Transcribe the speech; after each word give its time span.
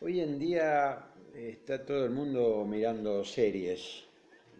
Hoy 0.00 0.20
en 0.20 0.38
día 0.38 1.10
está 1.34 1.84
todo 1.84 2.04
el 2.04 2.12
mundo 2.12 2.64
mirando 2.64 3.24
series, 3.24 4.04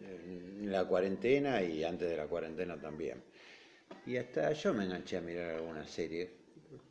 en 0.03 0.73
la 0.73 0.85
cuarentena 0.85 1.63
y 1.63 1.85
antes 1.85 2.11
de 2.11 2.17
la 2.17 2.27
cuarentena 2.27 2.77
también. 2.77 3.23
Y 4.05 4.17
hasta 4.17 4.53
yo 4.53 4.75
me 4.75 4.85
enganché 4.85 5.19
a 5.19 5.21
mirar 5.21 5.55
algunas 5.55 5.89
series, 5.89 6.29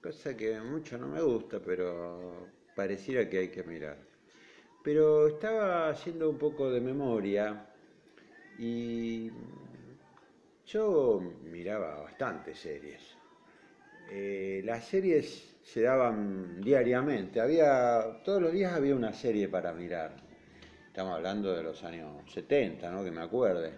cosa 0.01 0.37
que 0.37 0.61
mucho 0.61 0.97
no 0.97 1.09
me 1.09 1.21
gusta, 1.21 1.59
pero 1.59 2.47
pareciera 2.73 3.29
que 3.29 3.39
hay 3.39 3.47
que 3.49 3.63
mirar. 3.63 3.97
Pero 4.81 5.27
estaba 5.27 5.89
haciendo 5.89 6.29
un 6.29 6.37
poco 6.37 6.71
de 6.71 6.79
memoria 6.79 7.67
y 8.57 9.29
yo 10.65 11.19
miraba 11.43 12.03
bastantes 12.03 12.59
series. 12.59 13.01
Eh, 14.09 14.61
las 14.63 14.87
series 14.87 15.56
se 15.67 15.81
daban 15.81 16.61
diariamente, 16.61 17.41
había, 17.41 18.21
todos 18.23 18.41
los 18.41 18.53
días 18.53 18.71
había 18.73 18.95
una 18.95 19.11
serie 19.11 19.49
para 19.49 19.73
mirar. 19.73 20.15
Estamos 20.87 21.15
hablando 21.15 21.53
de 21.53 21.61
los 21.61 21.83
años 21.83 22.23
70, 22.31 22.89
¿no? 22.89 23.03
que 23.03 23.11
me 23.11 23.21
acuerde. 23.21 23.73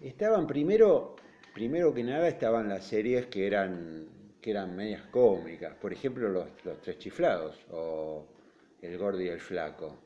Estaban 0.00 0.46
primero, 0.46 1.14
primero 1.52 1.92
que 1.92 2.02
nada 2.02 2.26
estaban 2.26 2.70
las 2.70 2.86
series 2.86 3.26
que 3.26 3.46
eran, 3.46 4.06
que 4.40 4.50
eran 4.50 4.74
medias 4.74 5.02
cómicas, 5.10 5.74
por 5.74 5.92
ejemplo 5.92 6.30
los, 6.30 6.46
Tres 6.80 6.98
Chiflados 6.98 7.66
o 7.70 8.24
El 8.80 8.96
Gordo 8.96 9.20
y 9.20 9.28
el 9.28 9.40
Flaco. 9.40 9.98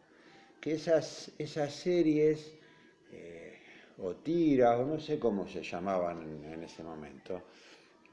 Que 0.60 0.72
esas, 0.72 1.30
esas 1.38 1.72
series, 1.72 2.54
eh, 3.12 3.56
o 3.98 4.16
tiras, 4.16 4.80
o 4.80 4.84
no 4.84 4.98
sé 4.98 5.16
cómo 5.16 5.46
se 5.46 5.62
llamaban 5.62 6.42
en 6.44 6.64
ese 6.64 6.82
momento, 6.82 7.44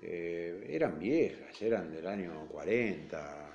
eh, 0.02 0.68
eran 0.70 1.00
viejas, 1.00 1.62
eran 1.62 1.92
del 1.92 2.08
año 2.08 2.48
40, 2.50 3.52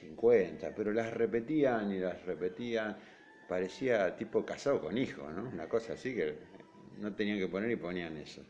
50, 0.00 0.74
pero 0.74 0.92
las 0.92 1.12
repetían 1.12 1.92
y 1.92 1.98
las 1.98 2.24
repetían, 2.24 2.96
parecía 3.48 4.16
tipo 4.16 4.44
casado 4.44 4.80
con 4.80 4.96
hijo, 4.96 5.30
¿no? 5.30 5.48
Una 5.48 5.68
cosa 5.68 5.94
así 5.94 6.14
que 6.14 6.34
no 6.98 7.14
tenían 7.14 7.38
que 7.38 7.48
poner 7.48 7.70
y 7.70 7.76
ponían 7.76 8.16
eso. 8.16 8.42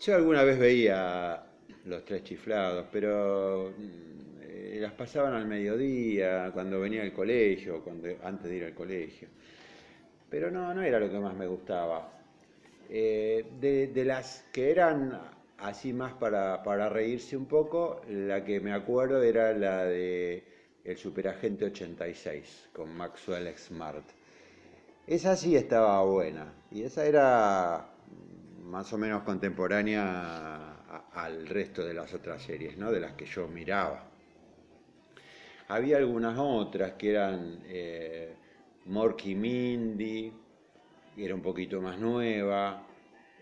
Yo 0.00 0.14
alguna 0.14 0.42
vez 0.42 0.58
veía 0.58 1.44
los 1.86 2.04
tres 2.04 2.24
chiflados, 2.24 2.86
pero 2.90 3.72
eh, 4.42 4.78
las 4.80 4.92
pasaban 4.92 5.34
al 5.34 5.46
mediodía, 5.46 6.50
cuando 6.52 6.80
venía 6.80 7.02
al 7.02 7.12
colegio, 7.12 7.82
cuando, 7.82 8.08
antes 8.22 8.50
de 8.50 8.56
ir 8.56 8.64
al 8.64 8.74
colegio. 8.74 9.28
Pero 10.28 10.50
no, 10.50 10.74
no 10.74 10.82
era 10.82 10.98
lo 10.98 11.10
que 11.10 11.18
más 11.18 11.34
me 11.34 11.46
gustaba. 11.46 12.23
Eh, 12.88 13.44
de, 13.60 14.04
las 14.04 14.44
que 14.52 14.70
eran 14.70 15.20
así 15.58 15.92
más 15.92 16.12
para, 16.14 16.88
reírse 16.88 17.36
un 17.36 17.46
poco, 17.46 18.00
la 18.08 18.44
que 18.44 18.60
me 18.60 18.72
acuerdo 18.72 19.22
era 19.22 19.52
la 19.52 19.84
de 19.84 20.44
El 20.84 20.96
Superagente 20.96 21.64
86 21.66 22.68
con 22.72 22.94
Maxwell 22.94 23.52
Smart. 23.56 24.04
Esa 25.06 25.36
sí 25.36 25.56
estaba 25.56 26.02
buena 26.04 26.52
y 26.70 26.82
esa 26.82 27.04
era 27.04 27.90
más 28.62 28.92
o 28.92 28.98
menos 28.98 29.22
contemporánea 29.22 31.10
al 31.12 31.46
resto 31.46 31.84
de 31.84 31.94
las 31.94 32.12
otras 32.14 32.42
series, 32.42 32.76
¿no? 32.76 32.90
de 32.90 33.00
las 33.00 33.12
que 33.12 33.26
yo 33.26 33.46
miraba. 33.48 34.04
Había 35.68 35.96
algunas 35.96 36.38
otras 36.38 36.92
que 36.92 37.10
eran 37.10 37.60
eh, 37.66 38.34
Morky 38.86 39.34
Mindy, 39.34 40.32
era 41.16 41.34
un 41.34 41.42
poquito 41.42 41.80
más 41.80 41.98
nueva, 41.98 42.86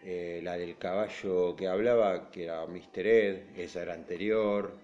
eh, 0.05 0.41
la 0.43 0.57
del 0.57 0.77
caballo 0.79 1.55
que 1.57 1.69
hablaba, 1.69 2.31
que 2.31 2.45
era 2.45 2.67
Mr. 2.67 3.07
Ed, 3.07 3.59
esa 3.59 3.83
era 3.83 3.95
anterior, 3.95 4.77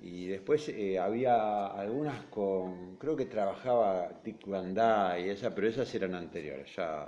y 0.00 0.26
después 0.26 0.68
eh, 0.68 0.98
había 0.98 1.66
algunas 1.66 2.24
con, 2.24 2.96
creo 2.96 3.16
que 3.16 3.26
trabajaba 3.26 4.10
Dick 4.24 4.46
Van 4.46 4.74
y 5.20 5.28
esa, 5.28 5.54
pero 5.54 5.68
esas 5.68 5.94
eran 5.94 6.14
anteriores, 6.14 6.74
ya 6.74 7.06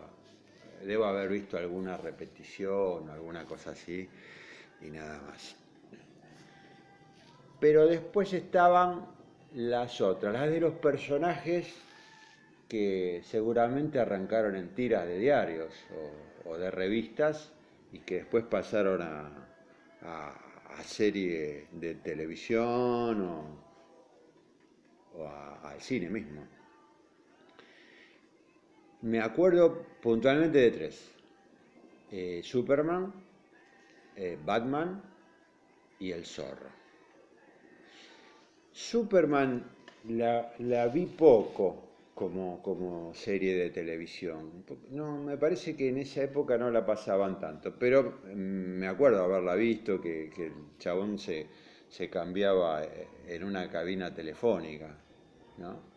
debo 0.84 1.04
haber 1.06 1.28
visto 1.28 1.56
alguna 1.56 1.96
repetición, 1.96 3.08
alguna 3.10 3.44
cosa 3.44 3.70
así, 3.70 4.08
y 4.80 4.90
nada 4.90 5.20
más. 5.22 5.56
Pero 7.58 7.86
después 7.86 8.32
estaban 8.32 9.06
las 9.54 10.00
otras, 10.00 10.32
las 10.32 10.50
de 10.50 10.60
los 10.60 10.74
personajes 10.74 11.74
que 12.74 13.22
seguramente 13.22 14.00
arrancaron 14.00 14.56
en 14.56 14.74
tiras 14.74 15.06
de 15.06 15.16
diarios 15.16 15.72
o, 16.44 16.56
de 16.58 16.72
revistas 16.72 17.52
y 17.92 18.00
que 18.00 18.16
después 18.16 18.44
pasaron 18.46 19.00
a, 19.00 19.30
a, 20.02 20.82
serie 20.82 21.68
de 21.70 21.94
televisión 21.94 23.22
o, 25.14 25.28
al 25.62 25.80
cine 25.80 26.10
mismo. 26.10 26.44
Me 29.02 29.20
acuerdo 29.20 29.86
puntualmente 30.02 30.58
de 30.58 30.70
tres. 30.72 31.12
Eh, 32.10 32.40
Superman, 32.42 33.14
eh, 34.16 34.36
Batman 34.44 35.00
y 36.00 36.10
El 36.10 36.26
Zorro. 36.26 36.70
Superman 38.72 39.64
la 40.08 40.88
vi 40.88 41.06
poco, 41.06 41.93
como, 42.14 42.62
como 42.62 43.12
serie 43.14 43.56
de 43.56 43.70
televisión. 43.70 44.64
No, 44.90 45.18
me 45.18 45.36
parece 45.36 45.76
que 45.76 45.88
en 45.88 45.98
esa 45.98 46.22
época 46.22 46.56
no 46.56 46.70
la 46.70 46.86
pasaban 46.86 47.40
tanto, 47.40 47.74
pero 47.78 48.20
mm, 48.24 48.78
me 48.78 48.86
acuerdo 48.86 49.24
haberla 49.24 49.54
visto, 49.54 50.00
que, 50.00 50.26
el 50.26 50.52
chabón 50.78 51.18
se, 51.18 51.46
se, 51.88 52.08
cambiaba 52.08 52.84
eh, 52.84 53.08
en 53.28 53.44
una 53.44 53.68
cabina 53.68 54.14
telefónica, 54.14 54.96
¿no? 55.58 55.92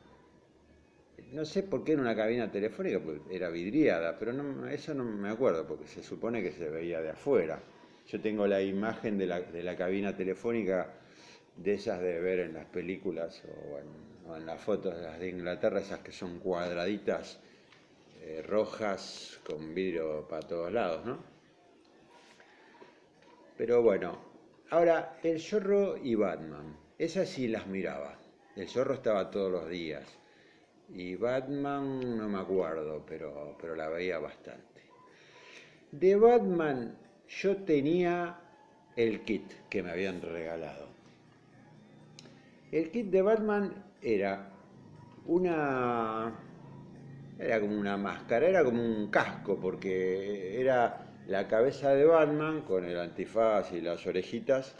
No 1.33 1.45
sé 1.45 1.63
por 1.63 1.83
qué 1.83 1.93
en 1.93 1.99
una 1.99 2.15
cabina 2.15 2.49
telefónica, 2.51 2.99
pues 2.99 3.19
era 3.29 3.49
vidriada, 3.49 4.17
pero 4.17 4.33
no, 4.33 4.67
eso 4.67 4.93
no 4.93 5.03
me 5.03 5.29
acuerdo, 5.29 5.67
porque 5.67 5.87
se 5.87 6.01
supone 6.01 6.41
que 6.41 6.51
se 6.51 6.69
veía 6.69 7.01
de 7.01 7.09
afuera. 7.09 7.61
Yo 8.07 8.21
tengo 8.21 8.47
la 8.47 8.61
imagen 8.61 9.17
de 9.17 9.27
la, 9.27 9.41
de 9.41 9.61
la 9.61 9.75
cabina 9.75 10.15
telefónica 10.15 10.93
de 11.57 11.73
esas 11.73 11.99
de 12.01 12.19
ver 12.19 12.39
en 12.39 12.53
las 12.53 12.65
películas 12.65 13.43
o 14.25 14.35
en 14.35 14.45
las 14.45 14.61
fotos 14.61 14.95
de 14.95 15.01
las 15.01 15.19
de 15.19 15.29
Inglaterra, 15.29 15.79
esas 15.79 15.99
que 15.99 16.11
son 16.11 16.39
cuadraditas 16.39 17.39
eh, 18.21 18.41
rojas 18.41 19.39
con 19.45 19.73
vidrio 19.73 20.27
para 20.27 20.45
todos 20.45 20.71
lados, 20.71 21.05
¿no? 21.05 21.17
Pero 23.57 23.81
bueno, 23.81 24.19
ahora 24.69 25.17
el 25.23 25.39
zorro 25.39 25.95
y 25.97 26.15
Batman, 26.15 26.75
esas 26.97 27.29
sí 27.29 27.47
las 27.47 27.67
miraba. 27.67 28.19
El 28.55 28.67
zorro 28.67 28.95
estaba 28.95 29.31
todos 29.31 29.49
los 29.51 29.69
días. 29.69 30.05
Y 30.89 31.15
Batman 31.15 32.17
no 32.17 32.27
me 32.27 32.39
acuerdo, 32.39 33.05
pero, 33.07 33.57
pero 33.61 33.75
la 33.75 33.87
veía 33.87 34.19
bastante. 34.19 34.81
De 35.91 36.15
Batman 36.17 36.97
yo 37.29 37.57
tenía 37.63 38.39
el 38.95 39.21
kit 39.21 39.49
que 39.69 39.83
me 39.83 39.91
habían 39.91 40.21
regalado. 40.21 40.96
El 42.71 42.91
kit 42.91 43.07
de 43.07 43.21
Batman 43.21 43.73
era 44.01 44.49
una 45.25 46.33
era 47.39 47.59
como 47.61 47.79
una 47.79 47.97
máscara, 47.97 48.47
era 48.47 48.63
como 48.63 48.83
un 48.83 49.09
casco, 49.09 49.59
porque 49.59 50.59
era 50.59 51.13
la 51.27 51.47
cabeza 51.47 51.93
de 51.93 52.03
Batman 52.05 52.63
con 52.63 52.83
el 52.83 52.99
antifaz 52.99 53.71
y 53.71 53.81
las 53.81 54.05
orejitas, 54.07 54.75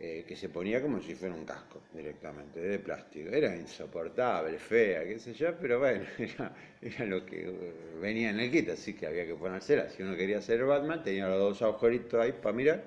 eh, 0.00 0.24
que 0.26 0.36
se 0.36 0.48
ponía 0.48 0.80
como 0.80 1.00
si 1.00 1.14
fuera 1.14 1.34
un 1.34 1.44
casco 1.44 1.82
directamente, 1.92 2.60
de 2.60 2.78
plástico. 2.78 3.30
Era 3.30 3.54
insoportable, 3.56 4.58
fea, 4.58 5.04
qué 5.04 5.18
sé 5.18 5.34
yo, 5.34 5.54
pero 5.60 5.80
bueno, 5.80 6.04
era, 6.80 7.04
lo 7.06 7.26
que 7.26 7.48
eh, 7.48 7.72
venía 8.00 8.30
en 8.30 8.40
el 8.40 8.50
kit, 8.50 8.70
así 8.70 8.94
que 8.94 9.06
había 9.06 9.26
que 9.26 9.34
ponérsela. 9.34 9.90
Si 9.90 10.02
uno 10.02 10.16
quería 10.16 10.40
ser 10.40 10.64
Batman, 10.64 11.02
tenía 11.02 11.28
los 11.28 11.38
dos 11.38 11.62
agujeritos 11.62 12.20
ahí 12.20 12.32
para 12.32 12.54
mirar 12.54 12.84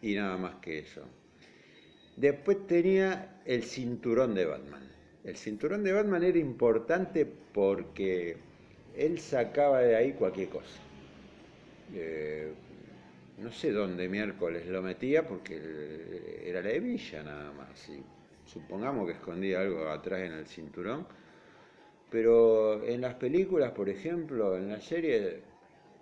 y 0.00 0.14
nada 0.14 0.36
más 0.36 0.54
que 0.56 0.78
eso. 0.78 1.02
Después 2.18 2.66
tenía 2.66 3.40
el 3.44 3.62
cinturón 3.62 4.34
de 4.34 4.44
Batman. 4.44 4.82
El 5.22 5.36
cinturón 5.36 5.84
de 5.84 5.92
Batman 5.92 6.24
era 6.24 6.38
importante 6.38 7.24
porque 7.24 8.36
él 8.96 9.20
sacaba 9.20 9.82
de 9.82 9.94
ahí 9.94 10.12
cualquier 10.14 10.48
cosa. 10.48 10.80
Eh, 11.94 12.52
no 13.38 13.52
sé 13.52 13.70
dónde 13.70 14.08
miércoles 14.08 14.66
lo 14.66 14.82
metía 14.82 15.28
porque 15.28 16.42
era 16.44 16.60
la 16.60 16.72
hebilla 16.72 17.22
nada 17.22 17.52
más. 17.52 17.88
supongamos 18.46 19.06
que 19.06 19.12
escondía 19.12 19.60
algo 19.60 19.88
atrás 19.88 20.22
en 20.22 20.32
el 20.32 20.46
cinturón. 20.46 21.06
Pero 22.10 22.82
en 22.84 23.00
las 23.00 23.14
películas, 23.14 23.70
por 23.70 23.88
ejemplo, 23.88 24.56
en 24.56 24.70
la 24.70 24.80
serie, 24.80 25.42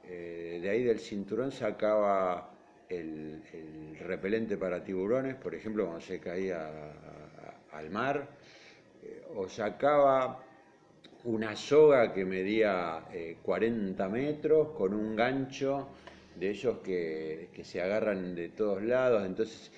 eh, 0.04 0.60
de 0.62 0.70
ahí 0.70 0.82
del 0.82 0.98
cinturón 0.98 1.52
sacaba 1.52 2.55
el, 2.88 3.96
repelente 4.00 4.56
para 4.56 4.82
tiburones, 4.82 5.34
por 5.36 5.54
ejemplo, 5.54 5.84
cuando 5.86 6.00
se 6.00 6.20
caía 6.20 6.70
al 7.72 7.90
mar, 7.90 8.28
eh, 9.02 9.24
o 9.34 9.48
sacaba 9.48 10.42
una 11.24 11.56
soga 11.56 12.12
que 12.12 12.24
medía 12.24 13.04
40 13.42 14.04
eh, 14.04 14.08
metros 14.08 14.68
con 14.76 14.94
un 14.94 15.16
gancho 15.16 15.88
de 16.36 16.50
ellos 16.50 16.78
que, 16.84 17.48
se 17.62 17.80
agarran 17.80 18.34
de 18.34 18.50
todos 18.50 18.82
lados, 18.82 19.26
entonces 19.26 19.72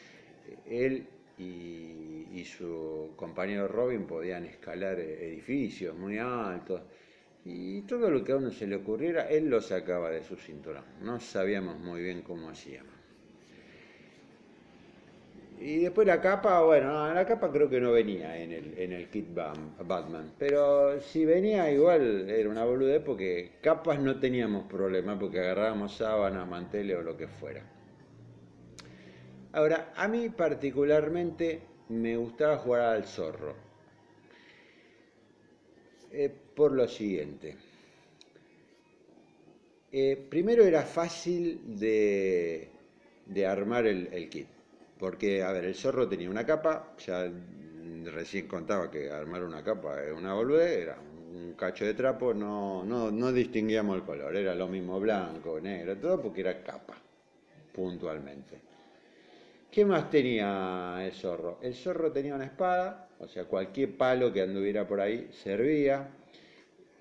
él 0.66 1.06
y, 1.38 2.26
y 2.32 2.44
su 2.44 3.12
compañero 3.16 3.69
Robin 3.69 4.06
podían 4.06 4.44
escalar 4.44 4.99
edificios 4.99 5.96
muy 5.96 6.19
altos. 6.19 6.82
Y 7.44 7.82
todo 7.82 8.11
lo 8.11 8.22
que 8.22 8.32
a 8.32 8.37
uno 8.37 8.50
se 8.50 8.66
le 8.66 8.76
ocurriera, 8.76 9.28
él 9.31 9.49
lo 9.49 9.61
sacaba 9.61 10.11
de 10.11 10.22
su 10.22 10.37
cinturón. 10.37 10.84
No 11.00 11.19
sabíamos 11.20 11.78
muy 11.78 12.02
bien 12.02 12.20
cómo 12.22 12.50
hacíamos. 12.50 12.97
Y 15.60 15.81
después 15.81 16.06
la 16.06 16.20
capa, 16.20 16.62
bueno, 16.62 17.12
la 17.12 17.26
capa 17.26 17.50
creo 17.50 17.69
que 17.69 17.81
no 17.81 17.90
venía 17.90 18.38
en 18.38 18.52
el, 18.52 18.78
en 18.78 18.93
el 18.93 19.10
kit 19.10 19.26
Batman, 19.34 20.32
pero 20.38 21.00
si 21.00 21.25
venía 21.25 21.70
igual 21.72 22.31
era 22.31 22.49
una 22.49 22.64
boludez 22.64 23.02
porque 23.02 23.52
capas 23.60 23.99
no 23.99 24.20
teníamos 24.20 24.64
problema 24.69 25.19
porque 25.19 25.40
agarrábamos 25.40 25.96
sábanas, 25.96 26.46
manteles 26.49 26.96
o 26.99 27.02
lo 27.02 27.16
que 27.16 27.26
fuera. 27.26 27.64
Ahora, 29.52 29.93
a 29.96 30.06
mí 30.06 30.28
particularmente 30.28 31.61
me 31.88 32.16
gustaba 32.16 32.58
jugar 32.58 32.82
al 32.82 33.04
zorro. 33.04 33.56
Eh, 36.12 36.32
por 36.54 36.72
lo 36.72 36.87
siguiente. 36.87 37.56
Eh, 39.90 40.26
primero 40.28 40.64
era 40.64 40.82
fácil 40.82 41.78
de, 41.78 42.70
armar 43.44 43.87
el 43.87 44.28
kit 44.28 44.57
porque, 44.98 45.42
a 45.42 45.52
ver, 45.52 45.64
el 45.64 45.74
zorro 45.74 46.08
tenía 46.08 46.30
una 46.30 46.44
capa, 46.44 46.94
ya 46.98 47.30
recién 48.04 48.48
contaba 48.48 48.90
que 48.90 49.10
armar 49.10 49.44
una 49.44 49.62
capa 49.62 50.02
es 50.02 50.12
una 50.12 50.34
boludez, 50.34 50.82
era 50.82 50.98
un 50.98 51.54
cacho 51.54 51.84
de 51.84 51.94
trapo, 51.94 52.34
no, 52.34 52.84
no, 52.84 53.10
no 53.10 53.32
distinguíamos 53.32 53.96
el 53.96 54.02
color, 54.02 54.34
era 54.36 54.54
lo 54.54 54.68
mismo 54.68 54.98
blanco, 54.98 55.60
negro, 55.60 55.96
todo 55.96 56.20
porque 56.20 56.40
era 56.40 56.62
capa, 56.62 56.94
puntualmente. 57.72 58.60
¿Qué 59.70 59.84
más 59.84 60.10
tenía 60.10 60.96
el 61.02 61.12
zorro? 61.12 61.58
El 61.62 61.74
zorro 61.74 62.10
tenía 62.10 62.34
una 62.34 62.46
espada, 62.46 63.08
o 63.20 63.28
sea, 63.28 63.44
cualquier 63.44 63.96
palo 63.96 64.32
que 64.32 64.42
anduviera 64.42 64.86
por 64.86 65.00
ahí 65.00 65.28
servía. 65.30 66.08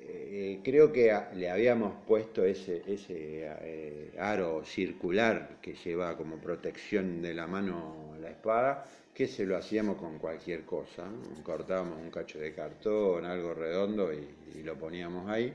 Eh, 0.09 0.61
creo 0.63 0.93
que 0.93 1.13
le 1.35 1.49
habíamos 1.49 1.93
puesto 2.07 2.45
ese, 2.45 2.81
eh, 2.87 4.13
aro 4.17 4.63
circular 4.63 5.57
que 5.61 5.73
lleva 5.73 6.15
como 6.15 6.37
protección 6.37 7.21
de 7.21 7.33
la 7.33 7.45
mano 7.45 8.15
la 8.21 8.29
espada, 8.29 8.85
que 9.13 9.27
se 9.27 9.45
lo 9.45 9.57
hacíamos 9.57 9.97
con 9.97 10.17
cualquier 10.17 10.63
cosa. 10.63 11.09
Cortábamos 11.43 11.99
un 11.99 12.09
cacho 12.09 12.39
de 12.39 12.53
cartón, 12.53 13.25
algo 13.25 13.53
redondo 13.53 14.11
y, 14.13 14.63
lo 14.63 14.75
poníamos 14.75 15.29
ahí. 15.29 15.53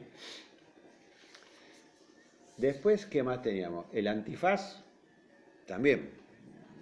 Después, 2.56 3.06
¿qué 3.06 3.22
más 3.22 3.42
teníamos? 3.42 3.86
El 3.92 4.06
antifaz, 4.06 4.82
también, 5.66 6.10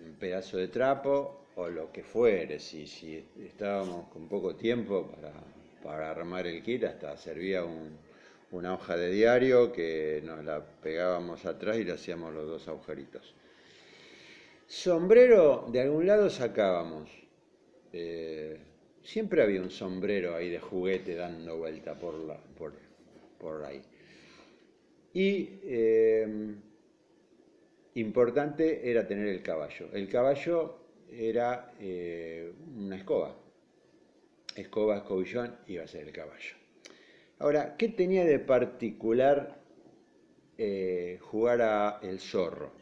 un 0.04 0.14
pedazo 0.14 0.58
de 0.58 0.68
trapo 0.68 1.46
o 1.56 1.68
lo 1.68 1.90
que 1.92 2.02
fuere, 2.02 2.58
si, 2.60 2.86
si 2.86 3.24
estábamos 3.44 4.08
con 4.08 4.28
poco 4.28 4.54
tiempo 4.54 5.06
para 5.06 5.32
para 5.82 6.10
armar 6.10 6.46
el 6.46 6.62
kit, 6.62 6.84
hasta 6.84 7.16
servía 7.16 7.64
una 8.50 8.74
hoja 8.74 8.96
de 8.96 9.10
diario 9.10 9.72
que 9.72 10.20
nos 10.24 10.44
la 10.44 10.64
pegábamos 10.64 11.46
atrás 11.46 11.78
y 11.78 11.84
le 11.84 11.92
hacíamos 11.92 12.34
los 12.34 12.46
dos 12.46 12.68
agujeritos. 12.68 13.34
Sombrero, 14.66 15.66
de 15.72 15.80
algún 15.80 16.06
lado 16.06 16.30
sacábamos. 16.30 17.10
Eh, 17.92 18.58
siempre 19.02 19.42
había 19.42 19.60
un 19.60 19.70
sombrero 19.70 20.36
ahí 20.36 20.48
de 20.48 20.60
juguete 20.60 21.16
dando 21.16 21.56
vuelta 21.56 21.98
por, 21.98 23.64
ahí. 23.64 23.82
Y 25.12 25.58
eh, 25.64 26.54
importante 27.94 28.88
era 28.88 29.06
tener 29.06 29.26
el 29.26 29.42
caballo. 29.42 29.88
El 29.92 30.08
caballo 30.08 30.76
era 31.10 31.72
eh, 31.80 32.52
una 32.76 32.96
escoba 32.96 33.34
escoba, 34.60 34.98
escobillón, 34.98 35.56
iba 35.66 35.84
a 35.84 35.88
ser 35.88 36.06
el 36.06 36.12
caballo. 36.12 36.56
Ahora, 37.38 37.76
¿qué 37.76 37.88
tenía 37.88 38.24
de 38.24 38.38
particular 38.38 39.60
eh, 40.58 41.18
jugar 41.22 41.62
a 41.62 42.00
el 42.02 42.20
zorro? 42.20 42.72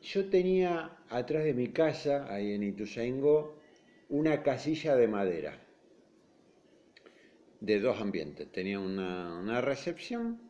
Yo 0.00 0.28
tenía 0.28 0.98
atrás 1.08 1.44
de 1.44 1.54
mi 1.54 1.68
casa, 1.68 2.32
ahí 2.32 2.52
en 2.52 2.62
Ituzaingó, 2.62 3.56
una 4.08 4.42
casilla 4.42 4.94
de 4.96 5.08
madera 5.08 5.58
de 7.60 7.80
dos 7.80 8.00
ambientes. 8.00 8.50
Tenía 8.50 8.78
una, 8.80 9.60
recepción 9.60 10.40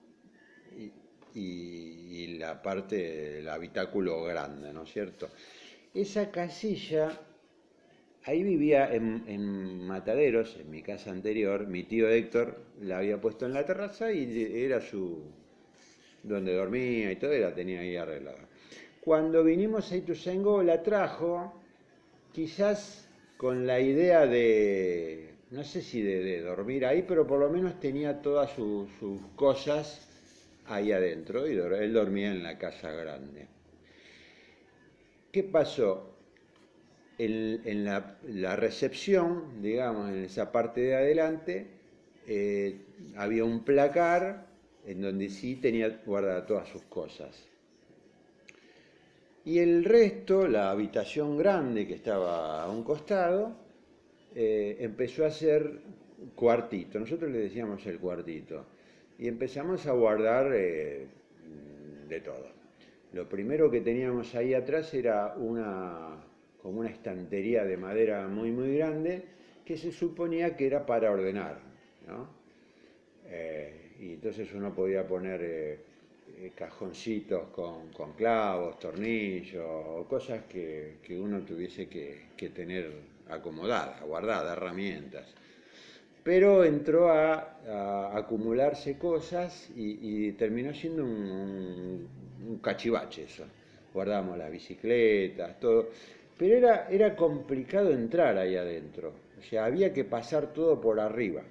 y, 0.77 0.93
y, 1.39 2.39
la 2.39 2.63
parte 2.63 2.97
del 2.97 3.49
habitáculo 3.49 4.25
grande, 4.25 4.73
¿no 4.73 4.83
es 4.85 4.93
cierto? 4.93 5.29
Esa 5.95 6.31
casilla 6.31 7.21
Ahí 8.25 8.43
vivía 8.45 8.95
en, 8.95 9.87
Mataderos, 9.87 10.57
en 10.61 10.71
mi 10.71 10.83
casa 10.83 11.11
anterior, 11.11 11.67
mi 11.67 11.83
tío 11.83 12.09
Héctor 12.09 12.57
la 12.81 12.99
había 12.99 13.21
puesto 13.21 13.47
en 13.47 13.53
la 13.53 13.67
terraza 13.67 14.13
y 14.13 14.65
era 14.65 14.81
su 14.81 15.23
donde 16.23 16.55
dormía 16.55 17.11
y 17.11 17.17
todo, 17.17 17.35
y 17.35 17.41
la 17.41 17.53
tenía 17.53 17.81
ahí 17.81 17.97
arreglada. 17.97 18.49
Cuando 19.01 19.43
vinimos 19.43 19.91
a 19.91 19.97
Ituzaingó 19.97 20.63
la 20.63 20.85
trajo, 20.85 21.53
quizás 22.33 23.09
con 23.37 23.67
la 23.67 23.81
idea 23.81 24.27
de, 24.27 25.35
no 25.51 25.65
sé 25.65 25.83
si 25.83 26.01
de, 26.01 26.41
dormir 26.43 26.87
ahí, 26.87 27.03
pero 27.03 27.27
por 27.27 27.41
lo 27.41 27.51
menos 27.51 27.81
tenía 27.81 28.23
todas 28.23 28.53
sus 28.53 28.89
cosas 29.35 30.09
ahí 30.67 30.93
adentro 30.93 31.49
y 31.49 31.59
él 31.59 31.93
dormía 31.93 32.31
en 32.31 32.45
la 32.45 32.57
casa 32.57 32.93
grande. 32.93 33.49
¿Qué 35.33 35.43
pasó? 35.43 36.12
En, 37.25 37.85
la, 37.85 38.57
recepción, 38.57 39.63
digamos, 39.63 40.11
en 40.11 40.25
esa 40.25 40.51
parte 40.51 40.81
de 40.81 40.95
adelante, 40.97 41.67
eh, 42.27 42.77
había 43.17 43.45
un 43.45 43.65
placar 43.65 44.47
en 44.87 45.01
donde 45.01 45.29
sí 45.29 45.57
tenía 45.57 46.01
guardadas 46.05 46.47
todas 46.47 46.69
sus 46.69 46.83
cosas. 46.83 47.49
Y 49.45 49.59
el 49.59 49.85
resto, 49.85 50.47
la 50.47 50.71
habitación 50.71 51.37
grande 51.37 51.87
que 51.87 51.95
estaba 51.95 52.63
a 52.63 52.71
un 52.71 52.85
costado, 52.85 53.57
eh, 54.35 54.77
empezó 54.81 55.25
a 55.25 55.31
ser 55.31 55.81
cuartito. 56.35 56.99
Nosotros 57.01 57.31
le 57.31 57.39
decíamos 57.39 57.85
el 57.87 57.99
cuartito. 57.99 58.67
Y 59.19 59.29
empezamos 59.29 59.87
a 59.87 59.93
guardar 59.93 60.53
eh, 60.55 61.07
de 62.09 62.21
todo. 62.21 62.47
Lo 63.13 63.29
primero 63.29 63.71
que 63.71 63.81
teníamos 63.81 64.35
ahí 64.35 64.55
atrás 64.55 64.95
era 64.95 65.35
una, 65.37 66.17
como 66.63 66.81
una 66.81 66.91
estantería 66.91 67.65
de 67.65 67.77
madera 67.77 68.29
muy 68.29 68.51
muy 68.51 68.77
grande 68.77 69.25
que 69.65 69.77
se 69.77 69.93
suponía 69.93 70.57
que 70.57 70.67
era 70.67 70.87
para 70.87 71.11
ordenar. 71.11 71.59
¿no? 72.07 72.29
Eh, 73.27 73.93
y 74.01 74.13
entonces 74.15 74.53
uno 74.55 74.75
podía 74.75 75.07
poner 75.07 75.41
eh, 75.43 75.79
eh, 76.39 76.53
cajoncitos 76.55 77.49
con, 77.49 78.13
clavos, 78.17 78.79
tornillos 78.79 80.07
cosas 80.07 80.43
que, 80.49 80.97
uno 81.11 81.41
tuviese 81.41 81.89
que, 81.89 82.49
tener 82.51 82.91
acomodadas, 83.29 84.03
guardadas, 84.03 84.57
herramientas. 84.57 85.27
Pero 86.23 86.65
entró 86.65 87.11
a, 87.11 88.17
acumularse 88.17 88.99
cosas 88.99 89.71
y, 89.75 90.33
terminó 90.33 90.75
siendo 90.75 91.05
un 91.05 92.59
cachivache 92.63 93.25
eso. 93.25 93.45
Guardamos 93.93 94.39
las 94.39 94.51
bicicletas, 94.51 95.61
todo. 95.61 95.91
Pero 96.39 96.57
era, 96.57 96.89
era 96.89 97.17
complicado 97.17 97.91
entrar 97.91 98.37
ahí 98.39 98.57
adentro, 98.57 99.13
o 99.39 99.43
sea, 99.43 99.65
había 99.67 99.93
que 99.93 100.05
pasar 100.05 100.53
todo 100.53 100.81
por 100.81 101.01
arriba. 101.01 101.43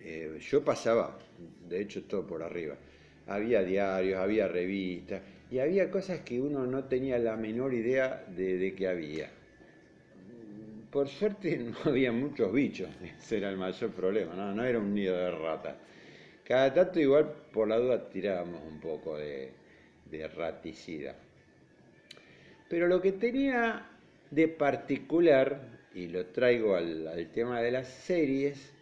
Eh, 0.00 0.38
yo 0.40 0.64
pasaba, 0.64 1.18
de 1.68 1.80
hecho, 1.80 2.04
todo 2.04 2.26
por 2.26 2.42
arriba. 2.42 2.76
Había 3.26 3.62
diarios, 3.62 4.18
había 4.18 4.48
revistas, 4.48 5.22
y 5.50 5.58
había 5.58 5.90
cosas 5.90 6.20
que 6.20 6.40
uno 6.40 6.66
no 6.66 6.84
tenía 6.84 7.18
la 7.18 7.36
menor 7.36 7.72
idea 7.74 8.24
de, 8.28 8.58
de 8.58 8.74
que 8.74 8.88
había. 8.88 9.30
Por 10.90 11.08
suerte 11.08 11.56
no 11.58 11.76
había 11.84 12.12
muchos 12.12 12.52
bichos, 12.52 12.88
ese 13.18 13.38
era 13.38 13.50
el 13.50 13.56
mayor 13.56 13.90
problema, 13.92 14.34
no, 14.34 14.54
no 14.54 14.64
era 14.64 14.78
un 14.78 14.94
nido 14.94 15.16
de 15.16 15.30
ratas. 15.30 15.76
Cada 16.44 16.72
tanto 16.74 17.00
igual 17.00 17.32
por 17.52 17.68
la 17.68 17.78
duda 17.78 18.08
tirábamos 18.10 18.62
un 18.64 18.80
poco 18.80 19.16
de, 19.16 19.52
de 20.06 20.28
raticida. 20.28 21.16
Pero 22.72 22.88
lo 22.88 23.02
que 23.02 23.12
tenía 23.12 23.86
de 24.30 24.48
particular, 24.48 25.60
y 25.94 26.08
lo 26.08 26.24
traigo 26.28 26.74
al, 26.74 27.28
tema 27.34 27.60
de 27.60 27.70
las 27.70 27.86
series, 27.86 28.72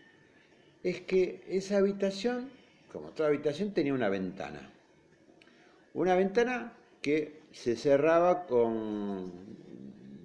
es 0.85 1.01
que 1.01 1.43
esa 1.49 1.79
habitación, 1.79 2.51
como 2.93 3.11
toda 3.11 3.31
habitación, 3.31 3.73
tenía 3.73 3.93
una 3.93 4.09
ventana. 4.09 4.71
Una 5.95 6.15
ventana 6.15 6.73
que 7.03 7.41
se 7.51 7.75
cerraba 7.75 8.47
con 8.47 9.33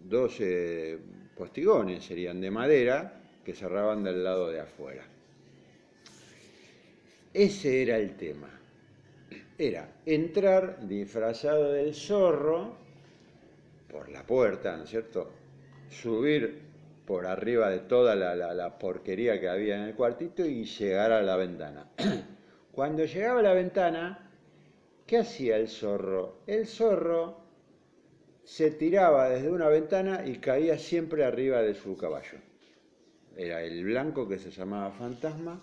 12 0.10 1.00
postigones, 1.36 2.04
serían 2.04 2.40
de 2.42 2.52
madera, 2.52 3.20
que 3.44 3.56
cerraban 3.56 4.04
del 4.04 4.24
lado 4.24 4.52
de 4.52 4.60
afuera. 4.60 5.08
Ese 7.34 7.82
era 7.82 7.98
el 7.98 8.16
tema. 8.16 8.60
Era 9.58 9.90
entrar 10.06 10.88
disfrazado 10.88 11.72
del 11.72 11.96
zorro 11.96 12.85
por 13.90 14.10
la 14.10 14.24
puerta, 14.24 14.76
¿no 14.78 14.84
es 14.84 14.90
cierto? 14.90 15.32
Subir 15.90 16.62
por 17.06 17.26
arriba 17.26 17.70
de 17.70 17.80
toda 17.80 18.16
la, 18.16 18.80
porquería 18.80 19.40
que 19.40 19.48
había 19.48 19.76
en 19.76 19.84
el 19.84 19.96
cuartito 19.96 20.46
y 20.46 20.66
llegar 20.66 21.12
a 21.12 21.22
la 21.22 21.36
ventana. 21.36 21.90
Cuando 22.72 23.06
llegaba 23.06 23.40
a 23.40 23.44
la 23.44 23.54
ventana, 23.54 24.32
¿qué 25.06 25.20
hacía 25.20 25.58
el 25.58 25.68
zorro? 25.68 26.40
El 26.48 26.66
zorro 26.66 27.38
se 28.44 28.72
tiraba 28.72 29.30
desde 29.30 29.52
una 29.52 29.70
ventana 29.70 30.24
y 30.26 30.38
caía 30.38 30.78
siempre 30.78 31.24
arriba 31.24 31.62
de 31.62 31.76
su 31.76 31.96
caballo. 31.98 32.40
Era 33.36 33.62
el 33.62 33.84
blanco 33.84 34.28
que 34.28 34.38
se 34.38 34.52
llamaba 34.52 34.92
fantasma 34.92 35.62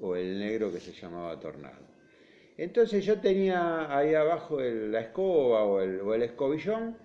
o 0.00 0.16
el 0.16 0.38
negro 0.38 0.72
que 0.72 0.80
se 0.80 0.92
llamaba 0.92 1.38
tornado. 1.38 1.92
Entonces 2.56 3.04
yo 3.04 3.20
tenía 3.20 3.96
ahí 3.96 4.14
abajo 4.14 4.60
la 4.60 5.00
escoba 5.00 5.64
o 5.64 5.80
el, 5.80 6.22
escobillón 6.22 6.96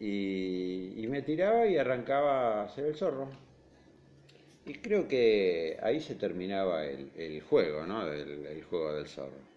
y, 0.00 1.06
me 1.08 1.22
tiraba 1.22 1.66
y 1.66 1.76
arrancaba 1.76 2.62
a 2.62 2.64
hacer 2.64 2.86
el 2.86 2.94
zorro. 2.94 3.28
Y 4.66 4.74
creo 4.74 5.06
que 5.06 5.78
ahí 5.82 6.00
se 6.00 6.14
terminaba 6.14 6.84
el, 6.86 7.42
juego, 7.42 7.86
¿no? 7.86 8.10
El, 8.10 8.62
juego 8.64 8.94
del 8.94 9.06
zorro. 9.06 9.54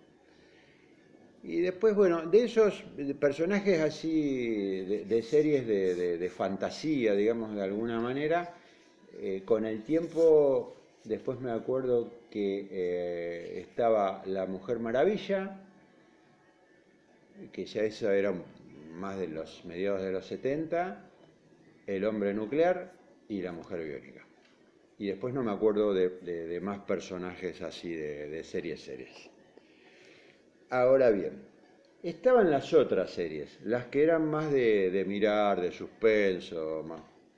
Y 1.44 1.62
después, 1.62 1.96
bueno, 1.96 2.26
de 2.26 2.44
esos 2.44 2.84
personajes 3.20 3.80
así, 3.80 5.04
de, 5.06 5.22
series 5.22 5.66
de, 5.66 6.30
fantasía, 6.30 7.14
digamos, 7.14 7.56
de 7.56 7.64
alguna 7.64 8.02
manera, 8.02 8.54
eh, 9.20 9.44
con 9.46 9.66
el 9.66 9.84
tiempo, 9.84 10.76
después 11.06 11.40
me 11.40 11.52
acuerdo 11.52 12.12
que 12.30 12.68
eh, 12.70 13.60
estaba 13.62 14.22
La 14.26 14.46
Mujer 14.46 14.80
Maravilla, 14.80 15.58
que 17.52 17.66
ya 17.66 17.84
eso 17.84 18.12
era 18.12 18.34
más 18.94 19.18
de 19.18 19.28
los 19.28 19.64
mediados 19.66 20.02
de 20.02 20.12
los 20.12 20.26
70, 20.26 21.10
El 21.86 22.06
Hombre 22.06 22.34
Nuclear 22.34 22.92
y 23.28 23.42
La 23.42 23.52
Mujer 23.52 23.84
Biónica. 23.84 24.26
Y 24.98 25.08
después 25.08 25.34
no 25.34 25.44
me 25.44 25.52
acuerdo 25.52 25.94
de, 25.94 26.60
más 26.62 26.80
personajes 26.80 27.62
así 27.62 27.94
de, 27.94 28.44
series, 28.44 28.82
series. 28.82 29.30
Ahora 30.70 31.12
bien, 31.12 31.44
estaban 32.02 32.50
las 32.50 32.74
otras 32.74 33.12
series, 33.12 33.60
las 33.64 33.86
que 33.86 34.04
eran 34.04 34.30
más 34.30 34.52
de, 34.52 35.04
mirar, 35.08 35.62
de 35.62 35.72
suspenso, 35.72 36.84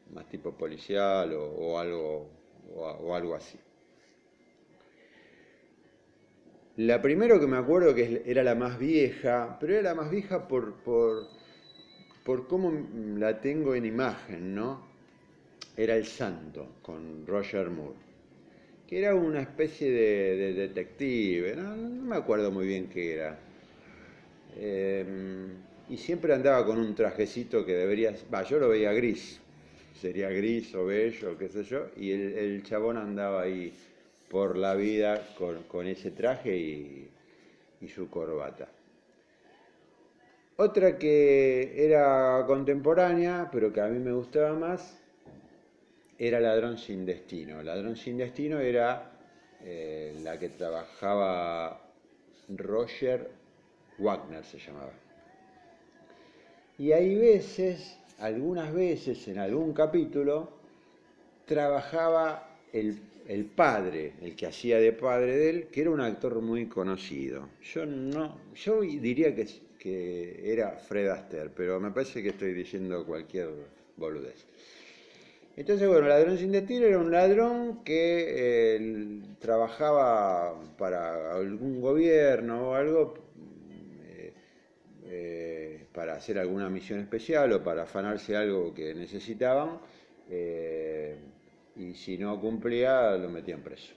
más, 0.09 0.29
tipo 0.29 0.53
policial 0.53 1.33
o, 1.33 1.77
algo, 1.77 2.29
o 2.75 3.13
algo 3.13 3.35
así. 3.35 3.59
La 6.79 7.01
primero 7.01 7.41
que 7.41 7.45
me 7.45 7.57
acuerdo 7.57 7.93
que 7.93 8.23
era 8.25 8.41
la 8.41 8.55
más 8.55 8.79
vieja, 8.79 9.57
pero 9.59 9.73
era 9.73 9.81
la 9.81 9.95
más 9.95 10.09
vieja 10.09 10.47
por, 10.47 10.75
por, 10.75 11.27
por 12.29 12.45
cómo 12.45 12.71
la 13.17 13.41
tengo 13.41 13.73
en 13.73 13.87
imagen, 13.87 14.53
¿no? 14.53 14.85
Era 15.75 15.95
El 15.95 16.05
Santo, 16.05 16.75
con 16.83 17.25
Roger 17.25 17.71
Moore, 17.71 17.97
que 18.85 18.99
era 18.99 19.15
una 19.15 19.41
especie 19.41 19.89
de, 19.89 20.53
detective, 20.53 21.55
¿no? 21.55 21.75
me 21.75 22.15
acuerdo 22.15 22.51
muy 22.51 22.67
bien 22.67 22.87
qué 22.87 23.15
era. 23.15 23.39
Em, 24.55 25.53
y 25.89 25.97
siempre 25.97 26.31
andaba 26.35 26.63
con 26.67 26.77
un 26.77 26.93
trajecito 26.93 27.65
que 27.65 27.73
debería, 27.73 28.13
yo 28.47 28.59
lo 28.59 28.69
veía 28.69 28.93
gris, 28.93 29.39
sería 29.99 30.29
gris 30.29 30.75
o 30.75 30.85
bello, 30.85 31.35
qué 31.35 31.49
sé 31.49 31.63
yo, 31.63 31.87
y 31.97 32.11
el, 32.11 32.33
el 32.37 32.61
chabón 32.61 32.97
andaba 32.97 33.41
ahí 33.41 33.73
por 34.29 34.55
la 34.55 34.75
vida 34.75 35.33
con, 35.67 35.87
ese 35.87 36.11
traje 36.11 36.55
y, 36.55 37.09
su 37.87 38.07
corbata. 38.07 38.67
Otra 40.61 40.97
que 40.97 41.85
era 41.85 42.43
contemporánea, 42.45 43.47
pero 43.49 43.71
que 43.71 43.79
a 43.79 43.87
mí 43.87 43.97
me 43.97 44.11
gustaba 44.11 44.53
más, 44.53 44.99
era 46.17 46.41
Ladrón 46.41 46.77
sin 46.77 47.05
Destino. 47.05 47.63
Ladrón 47.63 47.95
sin 47.95 48.17
Destino 48.17 48.59
era 48.59 49.09
eh, 49.61 50.19
la 50.21 50.37
que 50.37 50.49
trabajaba 50.49 51.81
Roger 52.49 53.31
Wagner, 53.99 54.43
se 54.43 54.59
llamaba. 54.59 54.91
Y 56.77 56.91
hay 56.91 57.15
veces, 57.15 57.97
algunas 58.19 58.73
veces, 58.73 59.29
en 59.29 59.37
algún 59.37 59.71
capítulo, 59.71 60.49
trabajaba 61.45 62.57
el 62.73 63.45
padre, 63.55 64.15
el 64.21 64.35
que 64.35 64.47
hacía 64.47 64.77
de 64.79 64.91
padre 64.91 65.37
de 65.37 65.49
él, 65.51 65.67
que 65.67 65.79
era 65.79 65.91
un 65.91 66.01
actor 66.01 66.41
muy 66.41 66.65
conocido. 66.65 67.47
Yo 67.61 67.85
no, 67.85 68.37
yo 68.55 68.81
diría 68.81 69.33
que, 69.33 69.68
que 69.79 70.51
era 70.51 70.71
Fred 70.73 71.07
Astaire, 71.07 71.49
pero 71.55 71.79
me 71.79 71.91
parece 71.91 72.21
que 72.21 72.29
estoy 72.29 72.53
diciendo 72.53 73.05
cualquier 73.05 73.49
boludez. 73.95 74.45
Entonces, 75.55 75.87
bueno, 75.87 76.07
Ladrón 76.07 76.37
sin 76.37 76.51
destino 76.51 76.85
era 76.85 76.99
un 76.99 77.11
ladrón 77.11 77.83
que 77.83 78.75
eh, 78.77 79.21
trabajaba 79.39 80.57
para 80.77 81.33
algún 81.33 81.81
gobierno 81.81 82.69
o 82.69 82.73
algo, 82.75 83.15
eh, 84.07 84.33
eh, 85.05 85.85
para 85.93 86.13
hacer 86.13 86.39
alguna 86.39 86.69
misión 86.69 86.99
especial 86.99 87.51
o 87.51 87.63
para 87.63 87.83
afanarse 87.83 88.37
algo 88.37 88.73
que 88.73 88.93
necesitaban 88.93 89.79
y 91.75 91.93
si 91.95 92.17
no 92.17 92.39
cumplía 92.39 93.17
lo 93.17 93.29
metían 93.29 93.61
preso. 93.61 93.93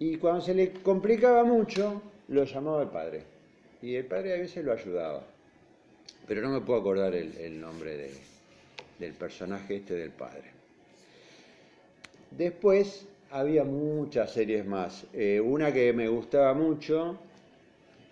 Y 0.00 0.16
cuando 0.16 0.40
se 0.42 0.52
le 0.52 0.72
complicaba 0.72 1.44
mucho, 1.44 2.02
lo 2.28 2.44
llamaba 2.44 2.82
el 2.82 2.88
padre. 2.88 3.37
Y 3.82 3.94
el 3.94 4.04
padre 4.06 4.34
a 4.34 4.38
veces 4.38 4.64
lo 4.64 4.72
ayudaba. 4.72 5.24
Pero 6.26 6.42
no 6.42 6.50
me 6.50 6.60
puedo 6.60 6.80
acordar 6.80 7.14
el, 7.14 7.60
nombre 7.60 8.10
del 8.98 9.12
personaje 9.14 9.76
este 9.76 9.94
del 9.94 10.10
padre. 10.10 10.50
Después 12.30 13.06
había 13.30 13.64
muchas 13.64 14.32
series 14.32 14.66
más. 14.66 15.06
Eh, 15.12 15.40
una 15.40 15.72
que 15.72 15.92
me 15.92 16.08
gustaba 16.08 16.52
mucho, 16.54 17.18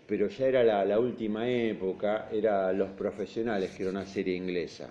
pero 0.06 0.28
ya 0.28 0.46
era 0.46 0.64
la, 0.64 0.84
la 0.84 0.98
última 0.98 1.48
época, 1.48 2.28
era 2.32 2.72
Los 2.72 2.90
Profesionales, 2.90 3.72
que 3.72 3.82
era 3.82 3.90
una 3.90 4.06
serie 4.06 4.34
inglesa. 4.34 4.88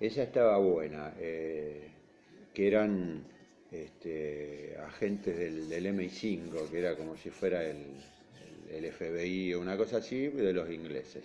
Esa 0.00 0.22
estaba 0.22 0.58
buena, 0.58 1.14
eh, 1.18 1.88
que 2.52 2.68
eran 2.68 3.24
este, 3.70 4.76
agentes 4.86 5.36
del, 5.68 5.86
MI5, 5.86 6.70
que 6.70 6.78
era 6.78 6.94
como 6.96 7.16
si 7.16 7.30
fuera 7.30 7.64
el, 7.64 7.78
FBI 8.68 9.54
o 9.54 9.60
una 9.60 9.76
cosa 9.76 9.98
así, 9.98 10.28
de 10.28 10.52
los 10.52 10.70
ingleses. 10.70 11.24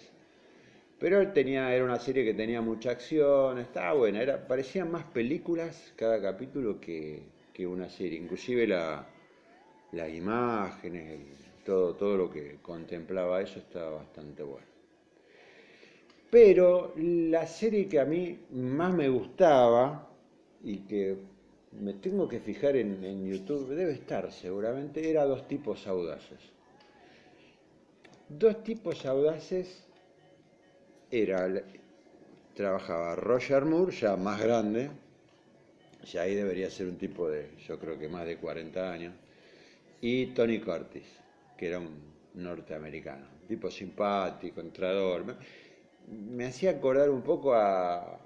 Pero 0.99 1.31
tenía, 1.31 1.73
era 1.73 1.83
una 1.83 1.99
serie 1.99 2.23
que 2.23 2.33
tenía 2.33 2.61
mucha 2.61 2.91
acción, 2.91 3.57
estaba 3.59 3.93
buena, 3.93 4.21
era, 4.21 4.47
parecían 4.47 4.91
más 4.91 5.05
películas 5.05 5.93
cada 5.95 6.21
capítulo 6.21 6.79
que, 6.79 7.23
una 7.59 7.89
serie, 7.89 8.17
inclusive 8.17 8.65
la, 8.65 9.07
las 9.91 10.09
imágenes, 10.09 11.19
todo, 11.63 11.95
todo 11.95 12.17
lo 12.17 12.31
que 12.31 12.57
contemplaba 12.59 13.39
eso 13.39 13.59
estaba 13.59 13.97
bastante 13.97 14.41
bueno. 14.41 14.65
Pero 16.31 16.93
la 16.97 17.45
serie 17.45 17.87
que 17.87 17.99
a 17.99 18.05
mí 18.05 18.39
más 18.49 18.91
me 18.95 19.09
gustaba 19.09 20.09
y 20.63 20.77
que 20.79 21.17
me 21.79 21.93
tengo 21.93 22.27
que 22.27 22.39
fijar 22.39 22.75
en, 22.75 23.25
YouTube, 23.25 23.69
debe 23.69 23.93
estar 23.93 24.31
seguramente, 24.31 25.09
era 25.09 25.25
Dos 25.25 25.47
tipos 25.47 25.87
audaces. 25.87 26.39
Dos 28.39 28.63
tipos 28.63 29.05
audaces 29.05 29.83
era, 31.11 31.49
trabajaba 32.53 33.15
Roger 33.15 33.65
Moore, 33.65 33.91
ya 33.91 34.15
más 34.15 34.41
grande, 34.41 34.89
ya 36.05 36.21
ahí 36.21 36.35
debería 36.35 36.69
ser 36.69 36.87
un 36.87 36.97
tipo 36.97 37.29
de, 37.29 37.49
yo 37.67 37.77
creo 37.77 37.99
que 37.99 38.07
más 38.07 38.25
de 38.25 38.37
40 38.37 38.91
años, 38.91 39.13
y 39.99 40.27
Tony 40.27 40.59
Curtis, 40.59 41.03
que 41.57 41.67
era 41.67 41.79
un 41.79 41.99
norteamericano, 42.35 43.25
tipo 43.47 43.69
simpático, 43.69 44.61
entrador 44.61 45.25
me 46.07 46.45
hacía 46.45 46.71
acordar 46.71 47.09
un 47.09 47.21
poco 47.21 47.53
a, 47.53 48.17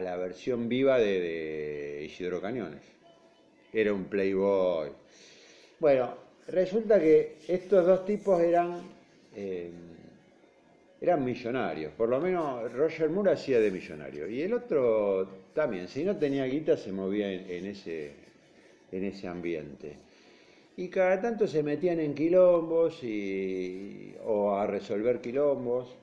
la 0.00 0.16
versión 0.16 0.68
viva 0.68 0.98
de, 0.98 2.02
Isidro 2.06 2.40
Cañones. 2.40 2.82
Era 3.72 3.92
un 3.92 4.04
playboy. 4.04 4.90
Bueno, 5.78 6.14
resulta 6.48 6.98
que 6.98 7.36
estos 7.48 7.86
dos 7.86 8.04
tipos 8.04 8.40
eran, 8.40 8.82
eh, 9.34 9.70
eran 11.00 11.24
millonarios. 11.24 11.92
Por 11.92 12.08
lo 12.08 12.20
menos 12.20 12.72
Roger 12.72 13.10
Moore 13.10 13.32
hacía 13.32 13.60
de 13.60 13.70
millonario. 13.70 14.28
Y 14.28 14.42
el 14.42 14.52
otro 14.52 15.28
también, 15.54 15.88
si 15.88 16.04
no 16.04 16.16
tenía 16.16 16.44
guita, 16.44 16.76
se 16.76 16.92
movía 16.92 17.32
en, 17.32 17.66
ese, 17.66 18.12
en 18.90 19.04
ese 19.04 19.28
ambiente. 19.28 19.96
Y 20.76 20.88
cada 20.88 21.20
tanto 21.20 21.46
se 21.46 21.62
metían 21.62 22.00
en 22.00 22.14
quilombos 22.14 23.00
o 24.24 24.54
a 24.56 24.66
resolver 24.66 25.20
quilombos 25.20 25.96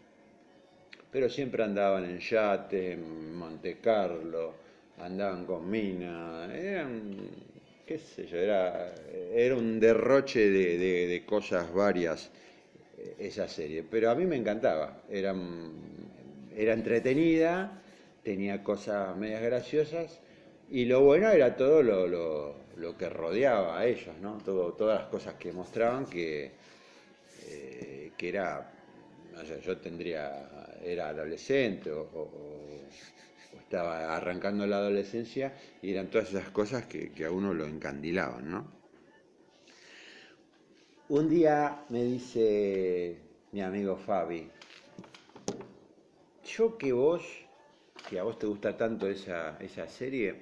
pero 1.11 1.29
siempre 1.29 1.63
andaban 1.63 2.05
en 2.05 2.19
yate, 2.19 2.93
en 2.93 3.35
Monte 3.35 3.77
Carlo, 3.81 4.53
andaban 4.99 5.45
con 5.45 5.69
mina, 5.69 6.47
eran, 6.53 7.15
qué 7.85 7.97
sé 7.97 8.27
yo, 8.27 8.37
era, 8.37 9.55
un 9.55 9.79
derroche 9.79 10.49
de, 10.49 11.23
cosas 11.25 11.73
varias 11.73 12.29
esa 13.17 13.47
serie. 13.47 13.83
Pero 13.83 14.09
a 14.11 14.15
mí 14.15 14.25
me 14.25 14.35
encantaba, 14.35 15.03
era, 15.09 15.35
era 16.55 16.73
entretenida, 16.73 17.81
tenía 18.23 18.63
cosas 18.63 19.15
medias 19.17 19.41
graciosas 19.41 20.19
y 20.69 20.85
lo 20.85 21.01
bueno 21.01 21.29
era 21.29 21.55
todo 21.55 21.81
lo, 21.81 22.07
lo, 22.07 22.97
que 22.97 23.09
rodeaba 23.09 23.79
a 23.79 23.85
ellos, 23.85 24.15
¿no? 24.21 24.37
Todo, 24.37 24.73
todas 24.73 25.01
las 25.01 25.09
cosas 25.09 25.35
que 25.35 25.51
mostraban 25.51 26.05
que, 26.05 26.51
eh, 27.47 28.11
que 28.17 28.29
era, 28.29 28.71
yo 29.65 29.77
tendría, 29.77 30.77
era 30.83 31.09
adolescente 31.09 31.91
o, 31.91 32.39
estaba 33.59 34.15
arrancando 34.15 34.65
la 34.65 34.77
adolescencia 34.77 35.53
y 35.81 35.91
eran 35.91 36.07
todas 36.07 36.29
esas 36.29 36.49
cosas 36.49 36.85
que, 36.87 37.11
que 37.11 37.25
a 37.25 37.31
uno 37.31 37.53
lo 37.53 37.67
encandilaban, 37.67 38.49
¿no? 38.49 38.78
Un 41.11 41.27
día 41.27 41.85
me 41.89 42.03
dice 42.03 43.17
mi 43.51 43.63
amigo 43.63 43.97
Fabi, 43.97 44.47
yo 46.43 46.77
que 46.77 46.93
vos, 46.93 47.23
que 48.07 48.19
a 48.19 48.23
vos 48.23 48.37
te 48.37 48.45
gusta 48.45 48.77
tanto 48.77 49.07
esa, 49.07 49.57
esa 49.59 49.87
serie, 49.87 50.35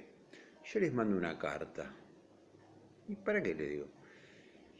yo 0.62 0.80
les 0.80 0.92
mando 0.92 1.16
una 1.16 1.38
carta. 1.38 1.90
¿Y 3.08 3.14
para 3.14 3.42
qué 3.42 3.54
le 3.54 3.66
digo? 3.66 3.86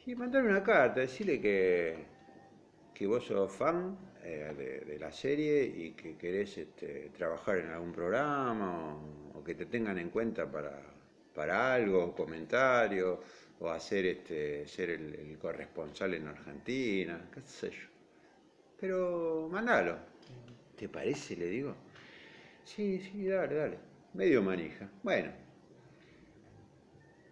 Y 0.04 0.14
mandar 0.14 0.42
una 0.42 0.62
carta, 0.62 1.00
decirle 1.00 1.40
que, 1.40 1.96
que 2.92 3.06
vos 3.06 3.24
sos 3.24 3.50
fan 3.50 3.96
eh, 4.22 4.84
de, 4.86 4.98
la 4.98 5.10
serie 5.10 5.64
y 5.64 5.92
que 5.92 6.18
querés 6.18 6.58
este, 6.58 7.12
trabajar 7.16 7.56
en 7.60 7.70
algún 7.70 7.92
programa 7.92 8.94
o, 9.32 9.42
que 9.42 9.54
te 9.54 9.64
tengan 9.64 9.96
en 9.96 10.10
cuenta 10.10 10.52
para, 10.52 10.82
para 11.32 11.72
algo, 11.72 12.14
comentario 12.14 13.20
o 13.60 13.70
hacer 13.70 14.06
este, 14.06 14.66
ser 14.66 14.90
el, 14.90 15.36
corresponsal 15.40 16.14
en 16.14 16.28
Argentina, 16.28 17.28
qué 17.32 17.40
sé 17.42 17.70
yo. 17.70 17.88
Pero 18.80 19.48
mandalo. 19.50 19.96
¿Te 20.76 20.88
parece? 20.88 21.36
Le 21.36 21.46
digo. 21.46 21.74
Sí, 22.64 23.00
sí, 23.00 23.26
dale, 23.26 23.54
dale. 23.54 23.78
Medio 24.14 24.42
manija. 24.42 24.88
Bueno. 25.02 25.32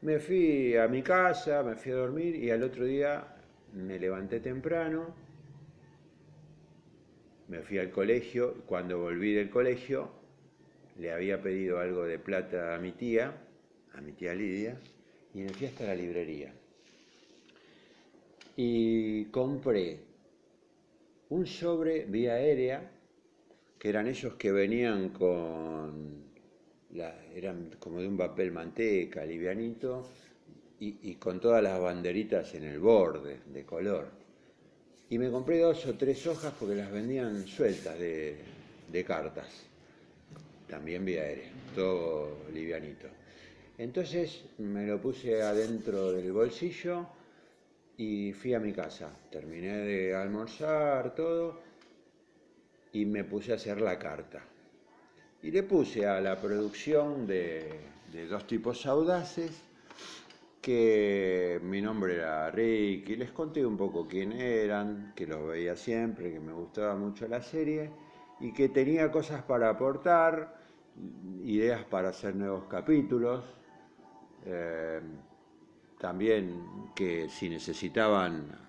Me 0.02 0.18
fui 0.18 0.76
a 0.76 0.88
mi 0.88 1.02
casa, 1.02 1.62
me 1.62 1.76
fui 1.76 1.92
a 1.92 1.97
dormir 1.97 2.37
y 2.37 2.50
al 2.50 2.62
otro 2.62 2.85
día 2.85 3.37
me 3.73 3.99
levanté 3.99 4.40
temprano, 4.40 5.14
me 7.49 7.62
fui 7.62 7.78
al 7.78 7.90
colegio. 7.90 8.54
Cuando 8.66 8.99
volví 8.99 9.35
del 9.35 9.50
colegio, 9.50 10.11
le 10.99 11.12
había 11.12 11.40
pedido 11.40 11.78
algo 11.78 12.04
de 12.04 12.18
plata 12.18 12.75
a 12.75 12.78
mi 12.78 12.92
tía, 12.92 13.35
a 13.95 14.00
mi 14.00 14.12
tía 14.12 14.35
Lidia, 14.35 14.78
y 15.37 15.40
me 15.40 15.50
fui 15.50 15.66
hasta 15.66 15.85
la 15.85 15.95
librería. 15.95 16.50
Y 18.57 19.26
compré 19.26 19.99
un 21.28 21.47
sobre 21.47 22.07
vía 22.07 22.35
aérea, 22.35 22.90
que 23.78 23.88
eran 23.90 24.07
esos 24.07 24.35
que 24.37 24.50
venían 24.50 25.11
con, 25.11 26.25
eran 27.35 27.76
como 27.78 28.00
de 28.00 28.09
un 28.09 28.16
papel 28.16 28.50
manteca, 28.50 29.26
livianito, 29.26 30.09
y, 30.81 31.14
con 31.16 31.38
todas 31.38 31.62
las 31.62 31.81
banderitas 31.81 32.55
en 32.55 32.64
el 32.64 32.78
borde, 32.78 33.40
de 33.52 33.64
color. 33.64 34.09
Y 35.11 35.19
me 35.19 35.31
compré 35.31 35.59
dos 35.59 35.85
o 35.85 35.95
tres 35.95 36.26
hojas 36.26 36.55
porque 36.59 36.76
las 36.76 36.90
vendían 36.90 37.47
sueltas 37.47 37.99
de, 37.99 38.37
de 38.90 39.05
cartas, 39.05 39.49
también 40.66 41.05
vía 41.05 41.23
aérea, 41.23 41.50
todo 41.75 42.38
livianito. 42.55 43.09
Entonces 43.78 44.45
me 44.59 44.87
lo 44.87 45.00
puse 45.00 45.42
adentro 45.42 46.11
del 46.12 46.33
bolsillo 46.33 47.06
y 47.99 48.33
fui 48.33 48.54
a 48.54 48.61
mi 48.61 48.73
casa. 48.73 49.11
Terminé 49.30 49.76
de 49.76 50.14
almorzar 50.14 51.14
todo 51.14 51.61
y 52.92 53.04
me 53.04 53.25
puse 53.25 53.52
a 53.52 53.56
hacer 53.56 53.80
la 53.83 53.99
carta. 53.99 54.42
Y 55.42 55.50
le 55.50 55.62
puse 55.62 56.06
a 56.06 56.21
la 56.23 56.41
producción 56.41 57.26
de, 57.26 57.80
dos 58.30 58.47
tipos 58.47 58.86
audaces 58.86 59.62
que 60.62 61.60
mi 61.62 61.82
nombre 61.82 62.15
era 62.15 62.50
Rick 62.50 63.10
y 63.10 63.17
les 63.17 63.30
conté 63.30 63.65
un 63.65 63.76
poco 63.76 64.08
quién 64.08 64.32
eran, 64.32 65.12
que 65.15 65.26
los 65.26 65.47
veía 65.47 65.76
siempre, 65.76 66.32
que 66.32 66.41
me 66.41 66.52
gustaba 66.52 66.97
mucho 66.97 67.28
la 67.28 67.43
serie 67.43 67.91
y 68.41 68.52
que 68.52 68.71
tenía 68.71 69.12
cosas 69.12 69.43
para 69.43 69.69
aportar, 69.69 70.56
ideas 71.45 71.84
para 71.84 72.08
hacer 72.08 72.34
nuevos 72.34 72.65
capítulos 72.65 73.45
eh, 74.47 75.00
también 75.99 76.93
que 76.95 77.28
si 77.28 77.49
necesitaban 77.49 78.67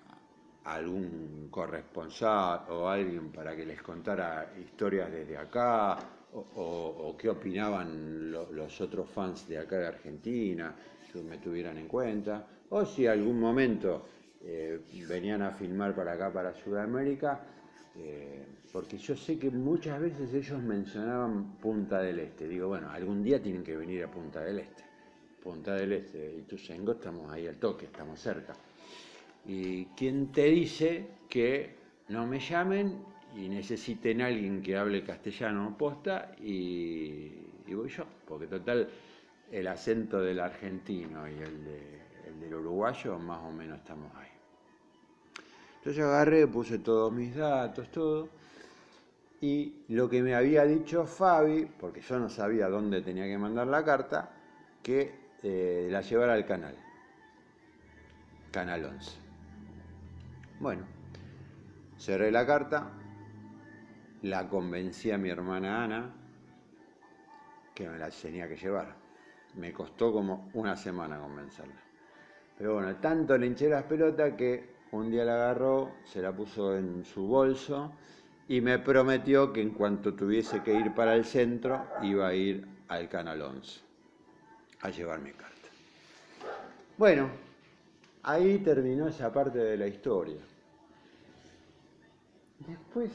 algún 0.64 1.48
corresponsal 1.50 2.64
o 2.70 2.88
alguien 2.88 3.30
para 3.30 3.56
que 3.56 3.64
les 3.64 3.80
contara 3.80 4.52
historias 4.58 5.10
desde 5.10 5.36
acá 5.36 5.96
o, 6.32 7.16
qué 7.18 7.30
opinaban 7.30 8.30
los 8.30 8.80
otros 8.80 9.08
fans 9.08 9.48
de 9.48 9.58
acá 9.58 9.78
de 9.78 9.86
Argentina, 9.86 10.74
que 11.10 11.22
me 11.22 11.38
tuvieran 11.38 11.78
en 11.78 11.88
cuenta, 11.88 12.46
o 12.68 12.84
si 12.84 13.06
algún 13.06 13.40
momento 13.40 14.04
eh, 14.42 14.80
venían 15.08 15.42
a 15.42 15.52
filmar 15.52 15.94
para 15.94 16.12
acá, 16.12 16.30
para 16.30 16.52
Sudamérica, 16.54 17.40
eh, 17.96 18.46
porque 18.72 18.98
yo 18.98 19.16
sé 19.16 19.38
que 19.38 19.50
muchas 19.50 19.98
veces 20.00 20.32
ellos 20.34 20.62
mencionaban 20.62 21.56
Punta 21.56 22.00
del 22.00 22.18
Este. 22.20 22.46
Digo, 22.46 22.68
bueno, 22.68 22.90
algún 22.90 23.22
día 23.22 23.42
tienen 23.42 23.64
que 23.64 23.76
venir 23.76 24.04
a 24.04 24.10
Punta 24.10 24.44
del 24.44 24.60
Este. 24.60 24.87
Punta 25.42 25.74
del 25.74 25.92
Este 25.92 26.36
y 26.38 26.42
Tusengo 26.42 26.92
estamos 26.92 27.30
ahí 27.32 27.46
al 27.46 27.56
toque, 27.56 27.86
estamos 27.86 28.20
cerca. 28.20 28.54
¿Y 29.46 29.86
quién 29.96 30.32
te 30.32 30.44
dice 30.44 31.06
que 31.28 31.74
no 32.08 32.26
me 32.26 32.40
llamen 32.40 33.02
y 33.36 33.48
necesiten 33.48 34.20
alguien 34.20 34.62
que 34.62 34.76
hable 34.76 35.04
castellano 35.04 35.76
posta 35.78 36.32
y, 36.40 37.30
voy 37.72 37.88
yo? 37.88 38.04
Porque 38.26 38.46
total, 38.46 38.88
el 39.50 39.66
acento 39.68 40.20
del 40.20 40.40
argentino 40.40 41.28
y 41.28 41.34
el, 41.34 41.66
el 42.26 42.40
del 42.40 42.54
uruguayo 42.54 43.18
más 43.18 43.42
o 43.44 43.50
menos 43.50 43.78
estamos 43.78 44.14
ahí. 44.16 44.28
Entonces 45.78 46.04
agarré, 46.04 46.46
puse 46.46 46.80
todos 46.80 47.12
mis 47.12 47.34
datos, 47.34 47.90
todo. 47.90 48.28
Y 49.40 49.84
lo 49.88 50.08
que 50.08 50.20
me 50.20 50.34
había 50.34 50.64
dicho 50.64 51.06
Fabi, 51.06 51.66
porque 51.78 52.00
yo 52.00 52.18
no 52.18 52.28
sabía 52.28 52.68
dónde 52.68 53.00
tenía 53.02 53.24
que 53.24 53.38
mandar 53.38 53.68
la 53.68 53.84
carta, 53.84 54.30
que 54.82 55.27
eh, 55.42 55.88
la 55.90 56.00
llevar 56.00 56.30
al 56.30 56.44
canal. 56.44 56.74
Canal 58.50 58.84
11. 58.84 59.12
Bueno, 60.60 60.84
cerré 61.96 62.30
la 62.30 62.46
carta, 62.46 62.90
la 64.22 64.48
convencí 64.48 65.10
a 65.10 65.18
mi 65.18 65.28
hermana 65.28 65.84
Ana 65.84 66.14
que 67.74 67.88
me 67.88 67.98
la 67.98 68.10
tenía 68.10 68.48
que 68.48 68.56
llevar. 68.56 68.96
Me 69.54 69.72
costó 69.72 70.12
como 70.12 70.50
una 70.54 70.74
semana 70.74 71.20
convencerla. 71.20 71.80
Pero 72.56 72.74
bueno, 72.74 72.96
tanto 72.96 73.38
le 73.38 73.46
hinché 73.46 73.68
las 73.68 73.84
pelotas 73.84 74.34
que 74.34 74.78
un 74.90 75.10
día 75.10 75.24
la 75.24 75.34
agarró, 75.34 75.92
se 76.04 76.20
la 76.20 76.34
puso 76.34 76.76
en 76.76 77.04
su 77.04 77.28
bolso 77.28 77.92
y 78.48 78.60
me 78.60 78.80
prometió 78.80 79.52
que 79.52 79.62
en 79.62 79.70
cuanto 79.70 80.14
tuviese 80.14 80.62
que 80.64 80.72
ir 80.74 80.92
para 80.94 81.14
el 81.14 81.24
centro 81.24 81.86
iba 82.02 82.26
a 82.26 82.34
ir 82.34 82.66
al 82.88 83.08
Canal 83.08 83.42
11 83.42 83.87
a 84.82 84.90
llevar 84.90 85.20
mi 85.20 85.32
carta. 85.32 85.68
Bueno, 86.96 87.30
ahí 88.22 88.58
terminó 88.58 89.08
esa 89.08 89.32
parte 89.32 89.58
de 89.58 89.76
la 89.76 89.86
historia. 89.86 90.40
Después 92.66 93.10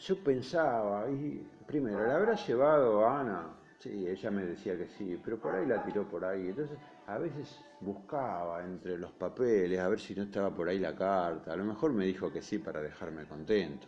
yo 0.00 0.22
pensaba, 0.22 1.08
y 1.10 1.46
primero, 1.66 2.06
¿la 2.06 2.16
habrá 2.16 2.34
llevado 2.34 3.06
a 3.06 3.20
Ana? 3.20 3.46
Sí, 3.78 4.06
ella 4.08 4.30
me 4.30 4.44
decía 4.44 4.76
que 4.76 4.88
sí, 4.88 5.20
pero 5.24 5.38
por 5.38 5.54
ahí 5.54 5.66
la 5.66 5.82
tiró 5.84 6.04
por 6.08 6.24
ahí. 6.24 6.48
Entonces, 6.48 6.78
a 7.06 7.18
veces 7.18 7.60
buscaba 7.80 8.64
entre 8.64 8.98
los 8.98 9.12
papeles 9.12 9.78
a 9.78 9.88
ver 9.88 10.00
si 10.00 10.14
no 10.14 10.24
estaba 10.24 10.50
por 10.50 10.68
ahí 10.68 10.78
la 10.78 10.94
carta. 10.94 11.52
A 11.52 11.56
lo 11.56 11.64
mejor 11.64 11.92
me 11.92 12.06
dijo 12.06 12.32
que 12.32 12.42
sí 12.42 12.58
para 12.58 12.82
dejarme 12.82 13.24
contento. 13.24 13.86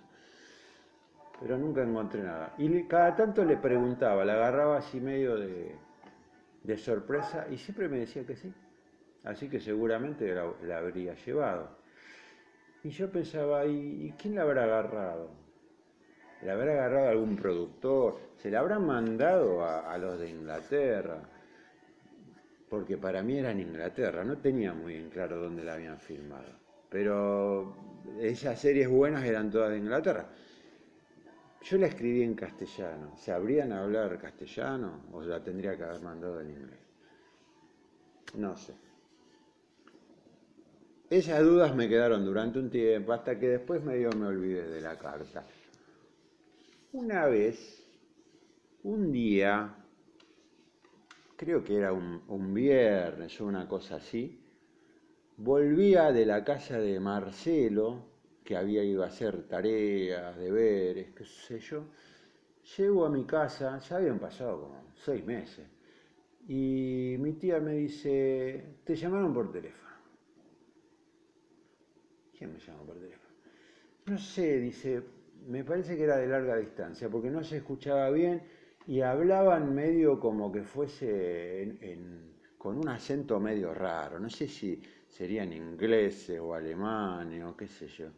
Pero 1.40 1.57
nunca 1.59 1.83
encontré 1.83 2.22
nada. 2.22 2.54
Y 2.59 2.85
cada 2.85 3.16
tanto 3.16 3.44
le 3.44 3.57
preguntaba, 3.57 4.24
la 4.24 4.35
agarraba 4.35 4.78
así 4.78 5.00
medio 5.00 5.37
de, 5.37 5.74
de 6.68 6.76
sorpresa 6.76 7.46
y 7.50 7.57
siempre 7.57 7.88
me 7.88 8.00
decía 8.00 8.26
que 8.26 8.37
sí. 8.37 8.52
Así 9.24 9.48
que 9.48 9.59
seguramente 9.59 10.35
la, 10.35 10.76
habría 10.76 11.14
llevado. 11.14 11.78
Y 12.85 12.90
yo 12.90 13.11
pensaba, 13.11 13.64
¿y, 13.64 14.14
quién 14.18 14.35
la 14.35 14.42
habrá 14.42 14.64
agarrado? 14.64 15.31
¿La 16.42 16.52
habrá 16.52 16.72
agarrado 16.72 17.09
algún 17.09 17.37
productor? 17.37 18.18
¿Se 18.37 18.50
la 18.50 18.61
habrá 18.61 18.78
mandado 18.78 19.64
a, 19.64 19.92
a 19.92 19.96
los 19.96 20.20
de 20.20 20.28
Inglaterra? 20.28 21.22
Porque 22.68 22.98
para 22.98 23.22
mí 23.22 23.38
era 23.38 23.50
en 23.50 23.61
Inglaterra, 23.61 24.22
no 24.22 24.37
tenía 24.37 24.74
muy 24.74 24.94
en 24.94 25.09
claro 25.09 25.38
dónde 25.38 25.64
la 25.64 25.72
habían 25.72 25.98
filmado. 25.98 26.52
Pero 26.90 27.74
esas 28.20 28.61
series 28.61 28.88
buenas 28.88 29.24
eran 29.24 29.50
todas 29.50 29.70
de 29.70 29.78
Inglaterra. 29.78 30.28
Yo 31.62 31.76
la 31.76 31.88
escribí 31.88 32.22
en 32.22 32.34
castellano. 32.34 33.16
¿Sabrían 33.16 33.72
hablar 33.72 34.18
castellano 34.18 35.04
o 35.12 35.22
la 35.22 35.42
tendría 35.42 35.76
que 35.76 35.84
haber 35.84 36.02
mandado 36.02 36.40
en 36.40 36.50
inglés? 36.50 36.80
No 38.34 38.56
sé. 38.56 38.74
esas 41.10 41.42
dudas 41.42 41.74
me 41.74 41.88
quedaron 41.88 42.24
durante 42.24 42.58
un 42.58 42.70
tiempo, 42.70 43.12
hasta 43.12 43.38
que 43.38 43.48
después 43.48 43.82
medio 43.82 44.10
me 44.12 44.26
olvidé 44.26 44.68
de 44.68 44.80
la 44.80 44.98
carta. 44.98 45.46
Una 46.92 47.26
vez, 47.26 47.82
un 48.82 49.10
día, 49.10 49.74
creo 51.36 51.64
que 51.64 51.76
era 51.76 51.92
un, 51.92 52.22
un 52.28 52.52
viernes 52.52 53.40
o 53.40 53.46
una 53.46 53.66
cosa 53.66 53.96
así, 53.96 54.38
volvía 55.38 56.12
de 56.12 56.26
la 56.26 56.44
casa 56.44 56.78
de 56.78 57.00
Marcelo, 57.00 58.17
que 58.48 58.56
había 58.56 58.82
ido 58.82 59.04
a 59.04 59.08
hacer 59.08 59.46
tareas, 59.46 60.34
deberes, 60.38 61.11
qué 61.11 61.22
sé 61.22 61.58
yo. 61.58 61.84
Llego 62.78 63.04
a 63.04 63.11
mi 63.11 63.26
casa, 63.26 63.78
ya 63.78 63.96
habían 63.96 64.18
pasado 64.18 64.62
como 64.62 64.84
seis 64.94 65.22
meses, 65.22 65.66
y 66.48 67.16
mi 67.18 67.34
tía 67.34 67.61
me 67.61 67.74
dice, 67.74 68.64
te 68.84 68.96
llamaron 68.96 69.34
por 69.34 69.52
teléfono. 69.52 69.92
¿Quién 72.38 72.54
me 72.54 72.58
llamó 72.58 72.87
por 72.87 72.98
teléfono? 72.98 73.34
No 74.06 74.16
sé, 74.16 74.58
dice, 74.61 75.02
me 75.46 75.62
parece 75.62 75.94
que 75.94 76.04
era 76.04 76.16
de 76.16 76.28
larga 76.28 76.56
distancia, 76.56 77.11
porque 77.11 77.28
no 77.28 77.44
se 77.44 77.58
escuchaba 77.58 78.08
bien 78.08 78.42
y 78.87 79.02
hablaban 79.02 79.74
medio 79.74 80.18
como 80.18 80.50
que 80.50 80.62
fuese 80.62 82.16
con 82.56 82.78
un 82.78 82.88
acento 82.88 83.38
medio 83.38 83.74
raro. 83.74 84.18
No 84.18 84.30
sé 84.30 84.48
si 84.48 84.80
serían 85.06 85.52
ingleses 85.52 86.40
o 86.40 86.54
alemanes 86.54 87.44
o 87.44 87.54
qué 87.54 87.66
sé 87.66 87.87
yo. 87.88 88.08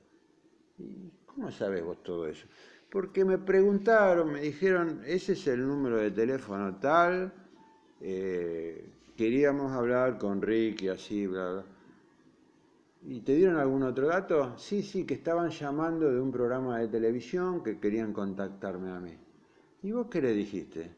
¿Y 0.81 1.11
cómo 1.27 1.51
sabes 1.51 1.85
vos 1.85 2.03
todo 2.03 2.27
eso? 2.27 2.47
Porque 2.91 3.25
me 3.25 3.39
preguntaron, 3.39 4.33
me 4.33 4.41
dijeron, 4.41 5.03
ese 5.07 5.35
es 5.35 5.47
el 5.47 5.67
número 5.67 5.99
de 5.99 6.11
teléfono 6.11 6.77
tal, 6.77 7.33
eh, 8.01 8.85
queríamos 9.17 9.73
hablar 9.73 10.19
con 10.19 10.43
Rick 10.43 10.83
y 10.83 10.89
así, 10.89 11.27
bla, 11.27 11.53
bla. 11.53 11.65
¿Y 13.03 13.21
te 13.21 13.35
dieron 13.35 13.57
algún 13.57 13.83
otro 13.83 14.09
dato? 14.09 14.59
Sí, 14.59 14.83
sí, 14.83 15.05
que 15.05 15.15
estaban 15.15 15.51
llamando 15.51 16.11
de 16.11 16.21
un 16.21 16.31
programa 16.31 16.79
de 16.79 16.89
televisión 16.89 17.63
que 17.63 17.79
querían 17.79 18.13
contactarme 18.13 18.91
a 18.91 19.01
mí. 19.01 19.17
¿Y 19.83 19.93
vos 19.93 20.09
qué 20.11 20.21
le 20.21 20.33
dijiste? 20.33 20.91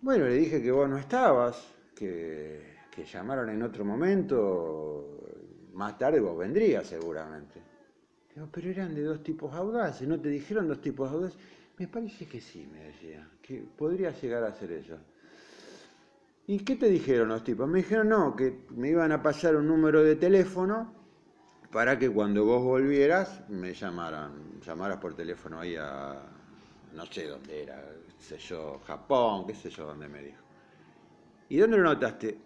Bueno, 0.00 0.26
le 0.26 0.34
dije 0.34 0.62
que 0.62 0.70
vos 0.70 0.88
no 0.88 0.98
estabas, 0.98 1.74
que 1.96 2.72
que 2.94 3.04
llamaron 3.06 3.48
en 3.48 3.62
otro 3.62 3.84
momento, 3.86 5.18
más 5.72 5.96
tarde 5.96 6.20
vos 6.20 6.36
vendrías 6.36 6.86
seguramente. 6.86 7.71
Digo, 8.34 8.48
pero 8.50 8.70
eran 8.70 8.94
de 8.94 9.02
dos 9.02 9.22
tipos 9.22 9.52
audaces, 9.54 10.08
¿no 10.08 10.18
te 10.18 10.28
dijeron 10.28 10.68
dos 10.68 10.80
tipos 10.80 11.10
audaces? 11.10 11.38
Me 11.78 11.88
parece 11.88 12.26
que 12.26 12.40
sí, 12.40 12.66
me 12.72 12.84
decía, 12.84 13.28
que 13.42 13.64
podría 13.76 14.10
llegar 14.10 14.44
a 14.44 14.54
ser 14.54 14.72
eso. 14.72 14.98
¿Y 16.46 16.58
qué 16.60 16.76
te 16.76 16.88
dijeron 16.88 17.28
los 17.28 17.44
tipos? 17.44 17.68
Me 17.68 17.78
dijeron, 17.78 18.08
no, 18.08 18.34
que 18.34 18.64
me 18.70 18.88
iban 18.88 19.12
a 19.12 19.22
pasar 19.22 19.56
un 19.56 19.66
número 19.66 20.02
de 20.02 20.16
teléfono 20.16 20.92
para 21.70 21.98
que 21.98 22.10
cuando 22.10 22.44
vos 22.44 22.62
volvieras 22.62 23.48
me 23.48 23.72
llamaran, 23.72 24.60
llamaras 24.60 24.98
por 24.98 25.14
teléfono 25.14 25.60
ahí 25.60 25.76
a, 25.76 26.20
no 26.94 27.06
sé 27.06 27.26
dónde 27.26 27.62
era, 27.62 27.82
qué 28.18 28.24
sé 28.24 28.38
yo, 28.38 28.80
Japón, 28.86 29.46
qué 29.46 29.54
sé 29.54 29.70
yo, 29.70 29.86
dónde 29.86 30.08
me 30.08 30.22
dijo. 30.22 30.42
¿Y 31.48 31.58
dónde 31.58 31.78
lo 31.78 31.84
notaste? 31.84 32.38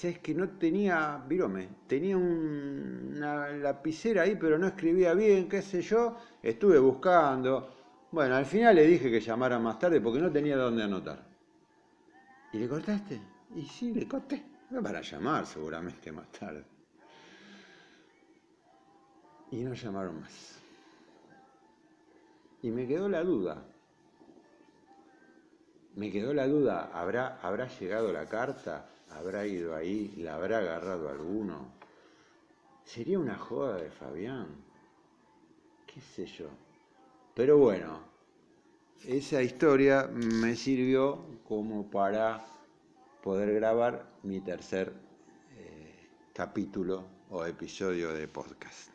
Es 0.00 0.18
que 0.18 0.34
no 0.34 0.48
tenía 0.50 1.22
virome, 1.28 1.68
tenía 1.86 2.16
una 2.16 3.48
lapicera 3.50 4.22
ahí, 4.22 4.36
pero 4.36 4.58
no 4.58 4.66
escribía 4.66 5.14
bien, 5.14 5.48
qué 5.48 5.62
sé 5.62 5.82
yo, 5.82 6.16
estuve 6.42 6.78
buscando. 6.78 7.74
Bueno, 8.10 8.34
al 8.34 8.46
final 8.46 8.74
le 8.74 8.86
dije 8.86 9.10
que 9.10 9.20
llamara 9.20 9.58
más 9.58 9.78
tarde 9.78 10.00
porque 10.00 10.20
no 10.20 10.30
tenía 10.30 10.56
dónde 10.56 10.82
anotar. 10.82 11.24
¿Y 12.52 12.58
le 12.58 12.68
cortaste? 12.68 13.20
Y 13.54 13.62
sí, 13.62 13.92
le 13.92 14.06
corté. 14.08 14.42
Para 14.82 15.02
llamar 15.02 15.46
seguramente 15.46 16.10
más 16.10 16.30
tarde. 16.32 16.64
Y 19.50 19.62
no 19.62 19.74
llamaron 19.74 20.20
más. 20.20 20.58
Y 22.62 22.70
me 22.70 22.86
quedó 22.86 23.08
la 23.08 23.22
duda. 23.22 23.62
Me 25.94 26.10
quedó 26.10 26.32
la 26.32 26.46
duda, 26.46 26.90
¿habrá, 26.94 27.38
¿habrá 27.42 27.68
llegado 27.68 28.12
la 28.12 28.24
carta? 28.26 28.88
Habrá 29.16 29.46
ido 29.46 29.74
ahí, 29.74 30.14
la 30.18 30.34
habrá 30.34 30.58
agarrado 30.58 31.08
alguno. 31.08 31.72
Sería 32.84 33.18
una 33.18 33.36
joda 33.36 33.76
de 33.76 33.90
Fabián. 33.90 34.46
¿Qué 35.86 36.00
sé 36.00 36.26
yo? 36.26 36.46
Pero 37.34 37.58
bueno, 37.58 38.00
esa 39.06 39.42
historia 39.42 40.08
me 40.12 40.54
sirvió 40.56 41.24
como 41.48 41.90
para 41.90 42.44
poder 43.22 43.54
grabar 43.54 44.06
mi 44.22 44.40
tercer 44.40 44.92
eh, 45.56 46.08
capítulo 46.32 47.04
o 47.30 47.44
episodio 47.44 48.12
de 48.12 48.28
podcast. 48.28 48.91